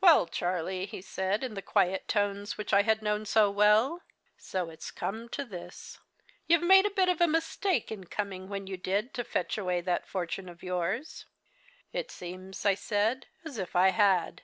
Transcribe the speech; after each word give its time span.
"'Well, 0.00 0.26
Charlie,' 0.26 0.86
he 0.86 1.02
said, 1.02 1.44
in 1.44 1.52
the 1.52 1.60
quiet 1.60 2.08
tones 2.08 2.56
which 2.56 2.72
I 2.72 2.80
had 2.80 3.02
known 3.02 3.26
so 3.26 3.50
well, 3.50 4.00
'so 4.38 4.70
it's 4.70 4.90
come 4.90 5.28
to 5.32 5.44
this. 5.44 6.00
You 6.46 6.60
made 6.60 6.86
a 6.86 6.90
bit 6.90 7.10
of 7.10 7.20
a 7.20 7.26
mistake 7.28 7.92
in 7.92 8.04
coming 8.04 8.48
when 8.48 8.66
you 8.66 8.78
did 8.78 9.12
to 9.12 9.22
fetch 9.22 9.58
away 9.58 9.82
that 9.82 10.08
fortune 10.08 10.48
of 10.48 10.62
yours.' 10.62 11.26
"'It 11.92 12.10
seems,' 12.10 12.64
I 12.64 12.72
said, 12.74 13.26
'as 13.44 13.58
if 13.58 13.76
I 13.76 13.90
had.' 13.90 14.40